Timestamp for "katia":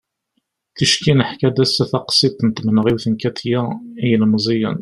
3.21-3.63